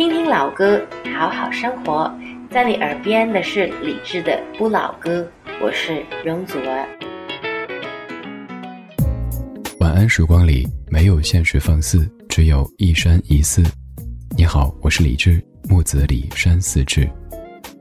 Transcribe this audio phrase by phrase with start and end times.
[0.00, 0.80] 听听老歌，
[1.14, 2.10] 好好生活。
[2.50, 5.20] 在你耳边的是李志的《不老歌》，
[5.62, 6.88] 我是容祖儿。
[9.78, 13.62] 晚安时光里没有现实放肆，只有一山一寺。
[14.38, 17.06] 你好，我是李志，木子李山寺志。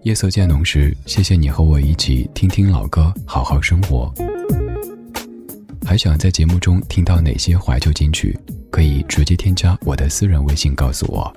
[0.04, 4.14] 夜色渐浓时，谢谢你和我一起听听老歌，好好生活。
[5.88, 8.38] 还想在节目中听到哪些怀旧金曲？
[8.70, 11.34] 可以直接添加我的私人微信告诉我：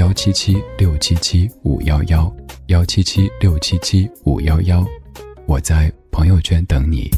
[0.00, 2.34] 幺七七六七七五幺幺
[2.68, 4.82] 幺七七六七七五幺幺。
[5.44, 7.10] 我在朋友圈等你。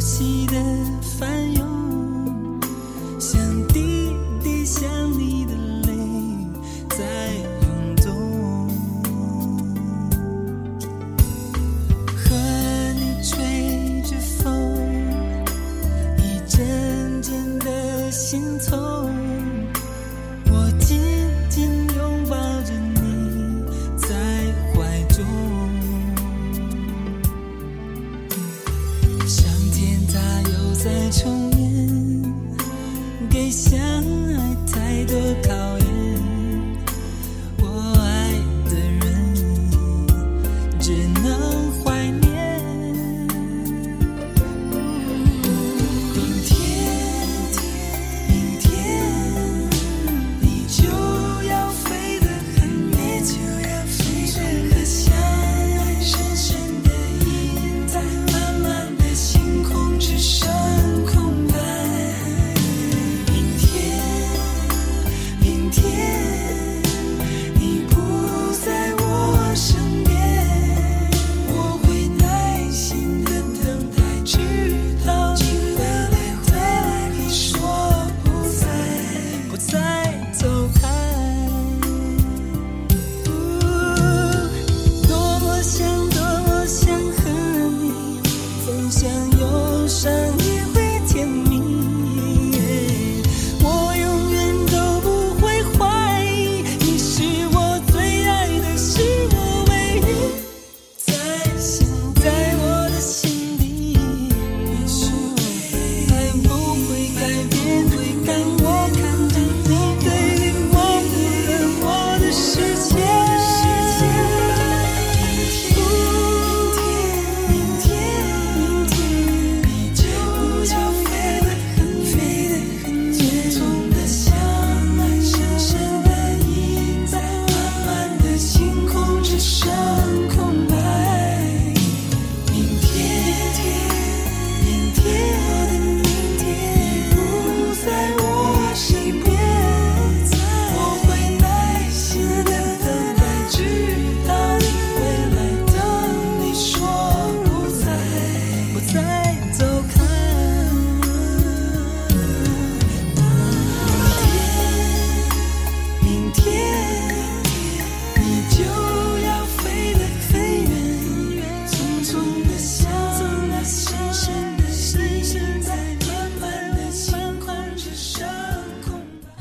[0.00, 0.54] 熟悉的
[1.02, 2.58] 翻涌，
[3.18, 3.69] 像。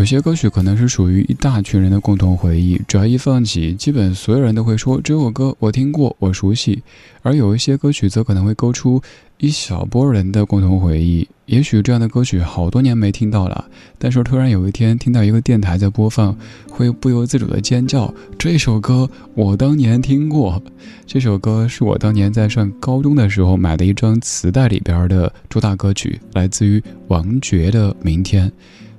[0.09, 6.81] 些歌曲可能是属于一大群人的共同回忆，只要一放起，基本所有人都会说这首歌我听过，我熟悉。
[7.21, 8.99] 而有一些歌曲则可能会勾出
[9.37, 11.27] 一小波人的共同回忆。
[11.45, 13.65] 也许这样的歌曲好多年没听到了，
[13.99, 16.35] 但是突然有一天听到一个电台在播放，
[16.71, 20.59] 会不由自主的尖叫：这首歌我当年听过。
[21.05, 28.49] 这首歌是我当年在上高中的时候买的一张磁带里边的主打歌曲，来自于王爵的《明天》。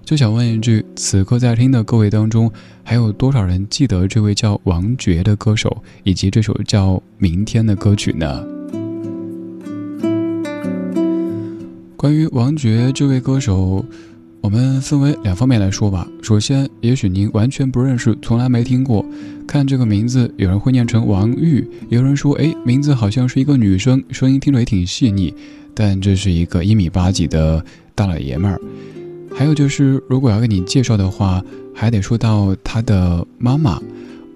[0.05, 2.51] 就想问一句：此刻在听的各位当中，
[2.83, 8.45] 还有多少人记得这位叫王爵的歌手，以及这首叫《明天》的歌曲呢？
[11.97, 13.85] 关于王爵这位歌手，
[14.41, 16.09] 我们分为两方面来说吧。
[16.23, 19.05] 首先，也许您完全不认识，从来没听过。
[19.47, 25.33] 看这个名字，有人会念成王玉，有人说，哎，名字好像是一个女生，声音听着也挺细腻。
[25.75, 27.65] 但这是一个一米八几的
[27.95, 28.61] 大老爷们儿。
[29.41, 31.43] 还有就是，如果要给你介绍的话，
[31.75, 33.81] 还得说到他的妈妈，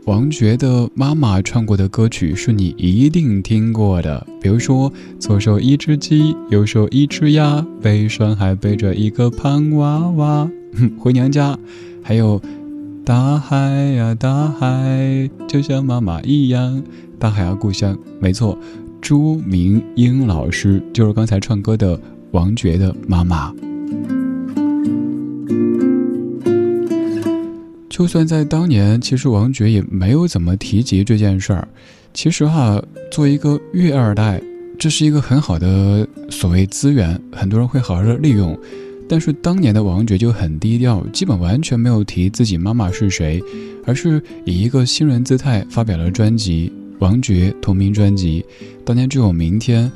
[0.07, 10.51] 王爵的妈妈唱过的歌曲是你一定听过的，比如说左手一只鸡，右手一只鸭，背上还背着一个胖娃娃，
[10.99, 11.59] 回娘家。
[12.03, 12.41] 还有
[13.05, 16.83] 大海呀大海，就像妈妈一样，
[17.19, 17.95] 大海啊故乡。
[18.19, 18.59] 没错，
[19.03, 23.53] 朱明英老师就是刚才唱歌的王爵的妈妈。
[27.95, 31.69] 就算在当年，其实王爵也没有怎么提及这件事儿。
[32.13, 34.43] 其实哈，作为一个粤二代，
[34.77, 38.59] 这是一个很好的所谓资源，很多人会好好的利用。
[39.09, 43.41] 但是当年的王爵就很低调，基本完全没有提自己妈妈是谁，
[43.87, 48.45] 而是以一个新人姿态发表了专辑《王爵》同名专辑。
[48.85, 49.89] 当年只有《明天》，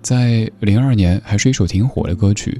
[0.00, 2.56] 在零二年还是一首挺火的歌曲。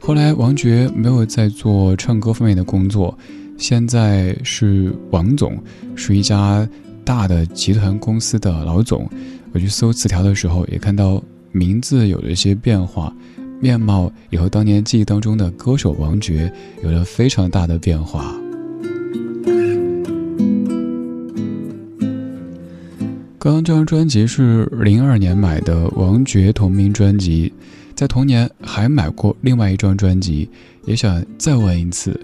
[0.00, 3.14] 后来王爵没有再做唱歌方面的工作。
[3.60, 5.62] 现在是王总，
[5.94, 6.66] 是一家
[7.04, 9.06] 大的集团公司的老总。
[9.52, 11.22] 我去搜词条的时候，也看到
[11.52, 13.14] 名字有了一些变化，
[13.60, 16.50] 面貌也和当年记忆当中的歌手王爵
[16.82, 18.34] 有了非常大的变化。
[23.38, 27.52] 刚刚这张专辑是零二年买的王爵同名专辑，
[27.94, 30.48] 在同年还买过另外一张专辑，
[30.86, 32.18] 也想再问一次，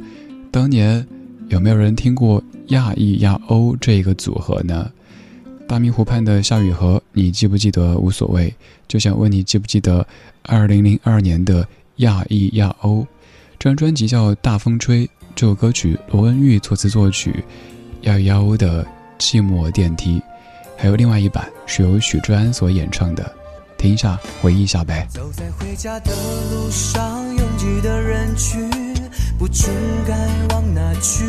[0.51, 1.07] 当年。
[1.49, 4.91] 有没有人听过亚裔亚欧这一个组合呢？
[5.69, 8.53] 大明湖畔的夏雨荷，你记不记得无所谓。
[8.89, 10.07] 就想问你记不记得
[10.43, 11.67] 二零零二年的
[11.97, 13.07] 亚裔亚欧？
[13.59, 17.45] 这张专辑叫《大风吹》，这首歌曲罗文玉作词作曲，
[18.03, 18.85] 亚裔亚欧的
[19.19, 20.19] 《寂寞电梯》，
[20.77, 23.35] 还有另外一版是由许志安所演唱的，
[23.79, 25.07] 听一下，回忆一下呗。
[25.11, 28.86] 走在回家的路上，拥挤的人群。
[29.39, 29.69] 不知
[30.07, 30.15] 该
[30.55, 31.25] 往哪去，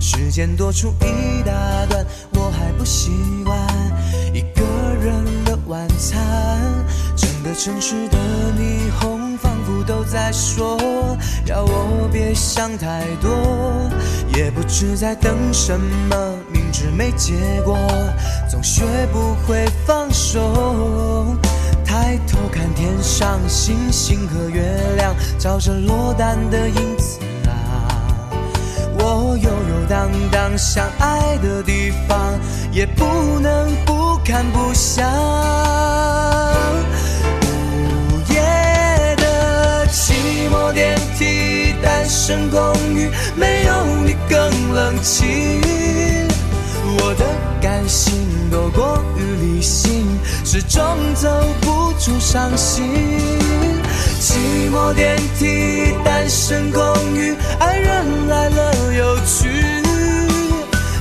[0.00, 1.52] 时间多出一大
[1.86, 2.04] 段，
[2.34, 3.10] 我还不习
[3.44, 3.56] 惯
[4.34, 4.64] 一个
[5.00, 6.20] 人的晚餐。
[7.16, 8.18] 整个城市的
[8.58, 10.76] 霓虹仿佛都在说，
[11.46, 13.88] 要我别想太多。
[14.34, 16.16] 也不知在等什么，
[16.50, 17.34] 明知没结
[17.64, 17.78] 果，
[18.50, 18.82] 总学
[19.12, 21.36] 不会放手。
[21.84, 24.62] 抬头看天上星星和月
[24.96, 27.18] 亮，照着落单的影子
[27.48, 27.98] 啊。
[28.96, 32.38] 我游游荡荡想爱的地方，
[32.70, 33.04] 也不
[33.40, 35.04] 能不看不想。
[37.42, 40.12] 午夜的寂
[40.48, 45.60] 寞电梯，单身公寓，没有你更冷清。
[47.00, 47.26] 我的
[47.60, 48.14] 感性
[48.48, 50.06] 多过于理性，
[50.44, 50.80] 始终
[51.16, 51.28] 走
[51.62, 53.81] 不出伤心。
[54.22, 56.80] 寂寞电梯，单身公
[57.12, 59.50] 寓，爱人来了又去，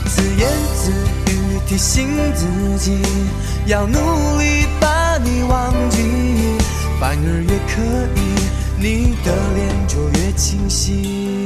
[0.08, 0.92] 自言自
[1.32, 2.48] 语提醒自
[2.80, 3.00] 己，
[3.68, 4.00] 要努
[4.40, 6.02] 力把你忘记，
[7.00, 7.84] 反而越刻
[8.16, 8.20] 意，
[8.80, 11.41] 你的脸就越清晰。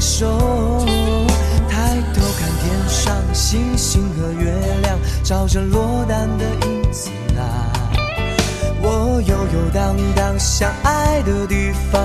[0.00, 0.84] 手。
[1.68, 7.72] 抬头看天上星星和月亮，照着落单的影子啊。
[8.88, 12.00] 我游游荡荡想爱的地方，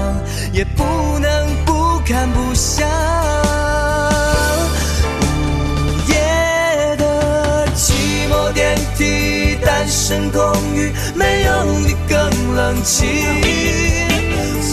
[0.51, 0.83] 也不
[1.19, 2.87] 能不看不想。
[5.21, 5.23] 午
[6.07, 7.93] 夜的寂
[8.31, 10.41] 寞电梯，单身公
[10.75, 12.17] 寓，没有你更
[12.55, 13.07] 冷清。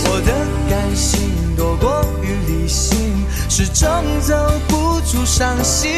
[0.05, 0.33] 我的
[0.71, 2.98] 感性多过于理性，
[3.59, 4.37] 始终走
[4.69, 5.91] 不出伤心。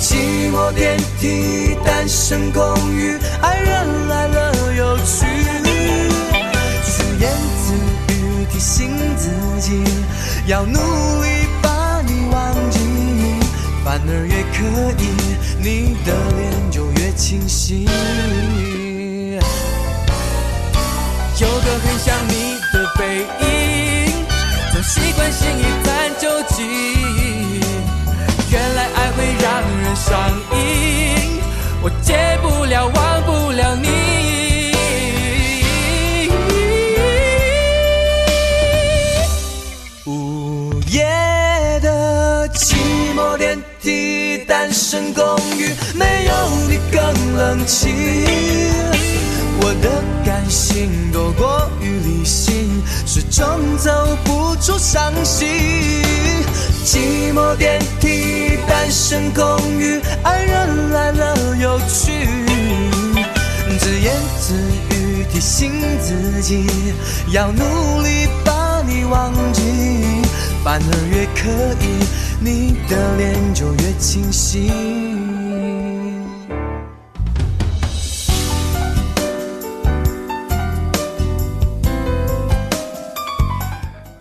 [0.00, 5.26] 寂寞电梯，单身公寓，爱人来了又去，
[6.86, 7.74] 自言自
[8.14, 9.28] 语提醒自
[9.60, 9.84] 己，
[10.46, 12.78] 要努力把你忘记，
[13.84, 14.64] 反而越刻
[15.02, 15.10] 意，
[15.58, 17.84] 你的脸就越清晰。
[21.38, 24.24] 有个很像你的背影，
[24.72, 25.91] 总习惯心一
[26.22, 26.64] 究竟。
[28.48, 31.40] 原来爱会让人上瘾，
[31.82, 33.90] 我戒不了，忘不了你。
[40.06, 41.02] 午夜
[41.80, 42.76] 的寂
[43.16, 45.24] 寞电梯，单身公
[45.58, 46.32] 寓，没有
[46.68, 47.02] 你更
[47.36, 47.92] 冷清。
[49.60, 49.90] 我的
[50.24, 52.80] 感性多过于理性，
[53.32, 53.90] 始终走
[54.24, 55.48] 不出伤心。
[56.84, 62.26] 寂寞电梯，单身公寓，爱人来了又去，
[63.78, 64.54] 自言自
[64.94, 65.72] 语提醒
[66.02, 66.66] 自己，
[67.30, 69.62] 要努力把你忘记，
[70.62, 72.04] 反而越刻意，
[72.38, 75.01] 你的脸就越清晰。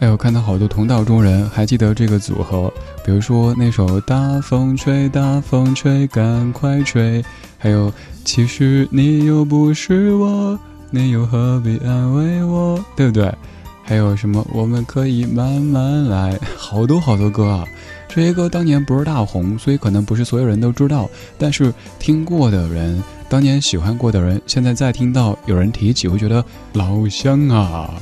[0.01, 2.74] 哎，我看到好多同道中人还记得这个组合，
[3.05, 7.22] 比如说那首《大风吹，大风吹，赶快吹》，
[7.60, 7.93] 还有
[8.25, 13.31] 其实你又不是我，你又何必安慰我，对不对？
[13.84, 17.63] 还有什么我们可以慢慢来，好多好多歌啊！
[18.08, 26.43] 这些歌当年不是大红，所以可能不是所有人都知道，但是听过的人，当年喜欢过的人，现在再听到有人提起，会觉得
[26.74, 27.93] 老乡啊。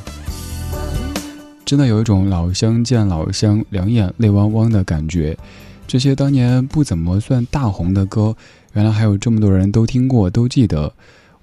[1.70, 5.38] 真的有一种老乡见老乡，两眼泪汪汪的感觉。
[5.86, 8.36] 这些当年不怎么算大红的歌，
[8.74, 10.92] 原来还有这么多人都听过、都记得。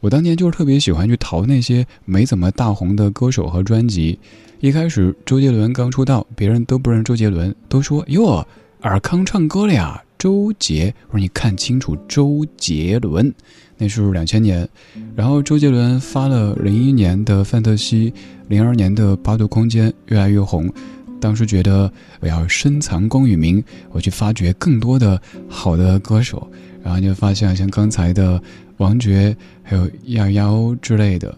[0.01, 4.19] 我当年就是特别喜欢去淘那些没怎么大红的歌手和专辑。
[4.59, 8.45] 一开始周杰伦刚出道，别人都不认周杰伦，都说哟，
[8.81, 10.03] 尔康唱歌了呀。
[10.19, 13.33] 周杰，我说你看清楚，周杰伦，
[13.77, 14.69] 那是两千年。
[15.15, 18.11] 然后周杰伦发了零一年的《范特西》，
[18.49, 20.73] 零二年的《八度空间》，越来越红。
[21.21, 26.47] 当时觉得我要深藏功与名，我去发掘更多的好的歌手。
[26.83, 28.41] 然后就发现像刚才的
[28.77, 31.37] 王爵，还有幺幺之类的。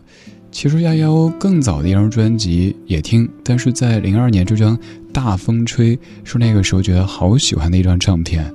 [0.51, 4.77] 其实幺幺更早的一张专辑也听，但是在零二年这张
[5.13, 8.53] 《大风吹》是那个时候觉得好喜欢的一张唱片。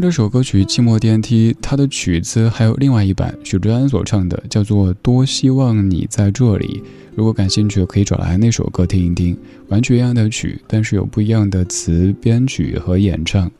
[0.00, 6.82] 这首歌曲《寂寞电梯》，它的曲子还有另外一版，许志安所唱的，叫做《多希望你在这里》。
[7.14, 9.36] 如果感兴趣，可以找来那首歌听一听。
[9.68, 13.50] 完全一样的曲，但是有不一样的词编曲和演唱。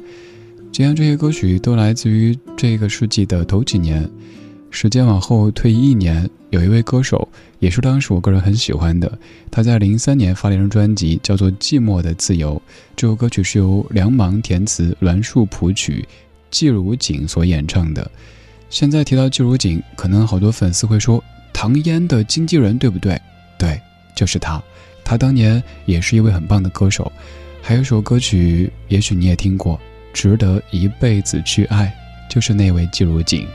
[0.73, 4.09] 今天这些歌曲都来自于这个世纪的头几年。
[4.71, 7.29] 时间往后退一年，有一位歌手，
[7.59, 9.19] 也是当时我个人很喜欢的。
[9.51, 12.55] 他在零三年发了一张专辑，叫做《寂寞的自由》。
[12.97, 16.05] 这首歌曲是由梁芒填词，栾树谱曲，
[16.51, 18.11] 季如锦所演唱的。
[18.69, 23.21] 现在提到季如锦，可能好多粉丝会说唐嫣的经纪人，对不对？
[23.59, 23.81] 对，
[24.15, 24.63] 就是他。
[25.05, 27.11] 他当年也是一位很棒的歌手。
[27.61, 29.77] 还有一首歌曲，也许你也听过，
[30.13, 31.93] 《值得一辈子去爱》，
[32.33, 33.47] 就是那位季如锦。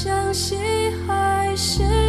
[0.00, 0.56] 相信
[1.04, 2.07] 还是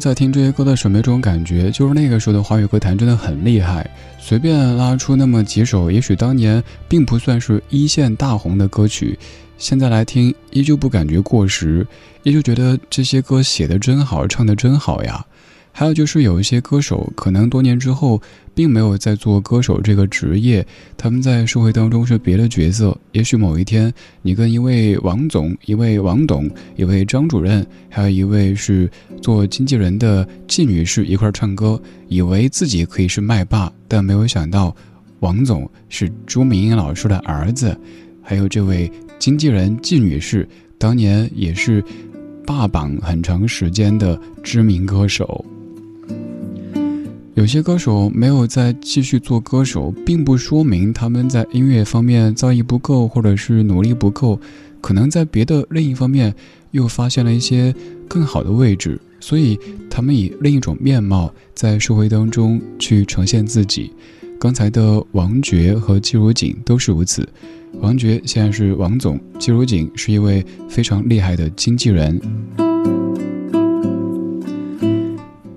[0.00, 9.18] 在听这些歌的时候，没这种感觉，就是那个时候的华语歌坛真的很厉害，随便拉出那么几首，也许当年并不算是一线大红的歌曲，
[9.58, 11.86] 现在来听依旧不感觉过时，
[12.22, 15.24] 依旧觉得这些歌写的真好，唱的真好呀。
[15.72, 18.20] 还有就是有一些歌手，可能多年之后
[18.54, 22.96] 并没有在做歌手这个职业，他们在社会当中是别的角色。
[23.12, 28.90] 也许某一天，你跟一位王总、一位王董、一位张主任，还有一位是
[29.22, 34.74] 做经纪人的季女士一块唱歌，以为自己可以是麦霸，但没有想到，
[35.20, 37.74] 王总是朱明英老师的儿子，
[38.20, 41.82] 还有这位经纪人季女士，当年也是
[42.44, 45.42] 霸榜很长时间的知名歌手。
[47.40, 54.38] 有些歌手没有再继续做歌手，并不说明他们在音乐方面造诣不够，或者是努力不够，
[54.82, 56.34] 可能在别的另一方面
[56.72, 57.74] 又发现了一些
[58.06, 63.90] 更好的位置，所以他们以另一种面貌在社会当中去呈现自己。
[64.38, 67.26] 刚才的王珏和季如锦都是如此。
[67.80, 72.20] 王珏现在是王总，季如锦是一位非常厉害的经纪人。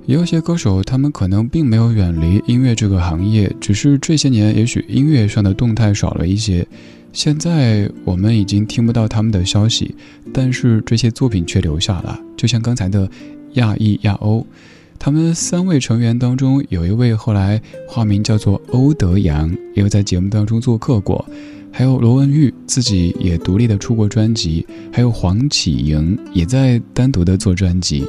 [0.05, 6.67] 也有些歌手，他们可能并没有远离音乐这个行业，只是这些年也许音乐上的动态少了一些。
[7.13, 9.95] 现在我们已经听不到他们的消息，
[10.33, 12.19] 但是这些作品却留下了。
[12.35, 13.09] 就像刚才的
[13.53, 14.45] 亚裔亚欧，
[14.99, 21.23] 他们三位成员当中有一位后来化名叫做欧德阳，也有在节目当中做客过。
[21.75, 28.05] 还有罗文玉自己也独立的出过专辑，还有黄启莹也在单独的做专辑。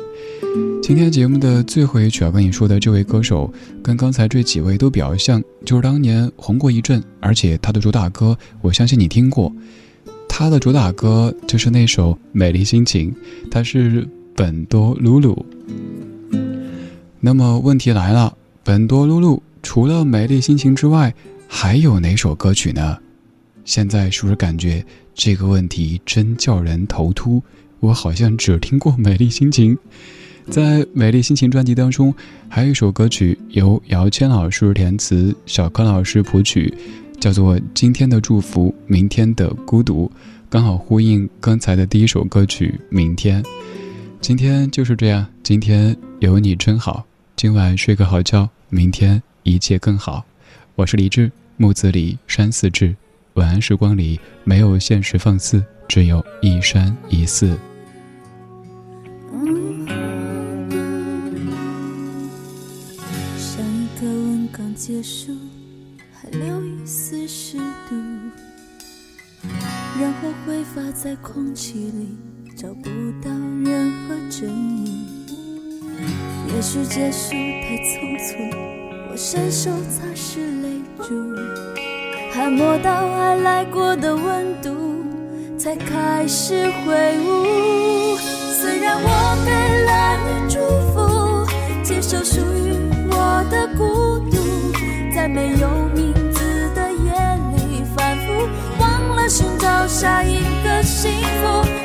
[0.83, 3.51] 今天节目的最后一曲要跟你说的这位歌手，
[3.83, 9.51] 跟刚才这几位都比较像，就是当年红过一阵，而且他的主打歌，我相信你听过。
[10.29, 13.11] 他的主打歌就是那首《美丽心情》，
[13.51, 15.47] 他是本多露露。
[17.19, 21.15] 那么问题来了，本多露露除了《美丽心情》之外，
[21.49, 22.99] 还有哪首歌曲呢？
[23.65, 27.43] 现在是不是感觉这个问题真叫人头秃？
[27.81, 29.75] 我好像只听过《美丽心情》。
[30.51, 32.15] 在《美丽心情》专辑当中，
[32.49, 36.73] 还有一首歌曲由姚谦老师填词，小柯老师谱曲，
[37.19, 40.11] 叫做《今天的祝福，明天的孤独》，
[40.51, 43.43] 刚好呼应刚才的第一首歌曲《明天》。
[44.21, 50.25] 今天就是这样，今天有你真好，今晚睡个好觉，明天一切更好。
[50.75, 52.95] 我是李志，木子李，山寺志。
[53.35, 57.59] 晚安时光里没有现实放肆，只有一山一寺。
[64.77, 65.33] 结束，
[66.13, 67.57] 还留一丝湿
[67.89, 67.95] 度，
[69.99, 72.09] 然后挥发在空气里，
[72.55, 72.91] 找不
[73.23, 73.31] 到
[73.65, 74.89] 任何证物。
[76.55, 78.35] 也许结束太匆促，
[79.11, 81.15] 我伸手擦拭泪珠，
[82.35, 84.75] 还摸到爱来过的温度，
[85.57, 88.17] 才开始悔悟。
[88.61, 89.53] 虽然我给
[89.87, 90.59] 了你祝
[90.93, 91.47] 福，
[91.85, 92.75] 接受属于
[93.09, 94.37] 我的孤独，
[95.15, 97.13] 在没有名字的夜
[97.57, 98.49] 里反复
[98.81, 101.84] 忘了寻找下一个幸福。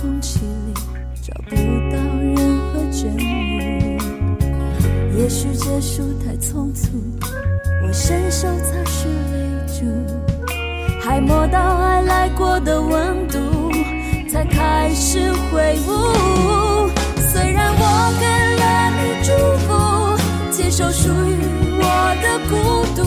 [0.00, 0.74] 空气里，
[1.20, 2.36] 找不到任
[2.68, 3.22] 何真如。
[5.18, 6.88] 也许结束太匆促，
[7.82, 9.80] 我伸手擦拭泪珠，
[11.00, 13.38] 还摸到爱来过的温度，
[14.30, 15.90] 才开始悔悟。
[17.32, 18.24] 虽然我给
[18.60, 19.32] 了你祝
[19.66, 19.68] 福，
[20.52, 21.36] 接受属于
[21.80, 21.82] 我
[22.22, 22.54] 的孤
[22.94, 23.02] 独，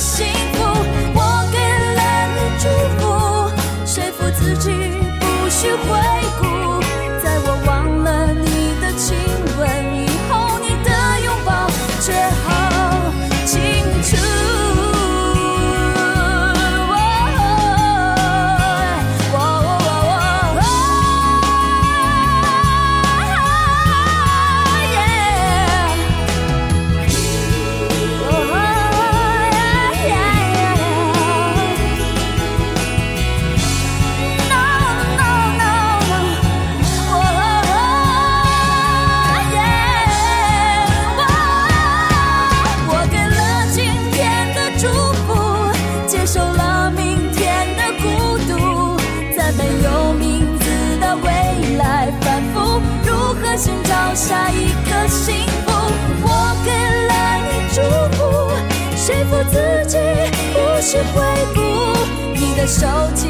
[0.00, 0.64] 幸福。
[1.14, 1.20] 我
[1.52, 1.58] 给
[1.94, 2.00] 了
[2.34, 2.64] 你祝
[2.98, 3.00] 福，
[3.84, 4.66] 说服自己
[5.20, 6.19] 不许回
[62.70, 63.29] 手机